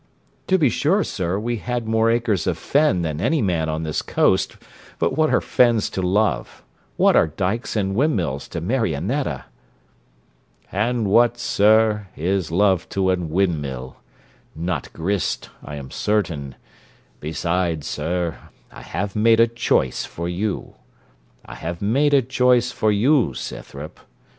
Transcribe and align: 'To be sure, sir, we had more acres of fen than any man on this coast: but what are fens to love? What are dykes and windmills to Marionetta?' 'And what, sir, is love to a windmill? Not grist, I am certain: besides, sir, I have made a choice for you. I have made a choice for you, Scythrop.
'To 0.47 0.57
be 0.57 0.67
sure, 0.67 1.03
sir, 1.03 1.37
we 1.37 1.57
had 1.57 1.87
more 1.87 2.09
acres 2.09 2.47
of 2.47 2.57
fen 2.57 3.03
than 3.03 3.21
any 3.21 3.39
man 3.39 3.69
on 3.69 3.83
this 3.83 4.01
coast: 4.01 4.57
but 4.97 5.15
what 5.15 5.31
are 5.31 5.39
fens 5.39 5.91
to 5.91 6.01
love? 6.01 6.63
What 6.97 7.15
are 7.15 7.27
dykes 7.27 7.75
and 7.75 7.93
windmills 7.93 8.47
to 8.47 8.61
Marionetta?' 8.61 9.45
'And 10.71 11.05
what, 11.07 11.37
sir, 11.37 12.07
is 12.17 12.49
love 12.49 12.89
to 12.89 13.11
a 13.11 13.15
windmill? 13.15 13.97
Not 14.55 14.91
grist, 14.91 15.51
I 15.63 15.75
am 15.75 15.91
certain: 15.91 16.55
besides, 17.19 17.85
sir, 17.85 18.39
I 18.71 18.81
have 18.81 19.15
made 19.15 19.39
a 19.39 19.45
choice 19.45 20.03
for 20.03 20.27
you. 20.27 20.73
I 21.45 21.53
have 21.53 21.79
made 21.79 22.15
a 22.15 22.23
choice 22.23 22.71
for 22.71 22.91
you, 22.91 23.35
Scythrop. 23.35 23.99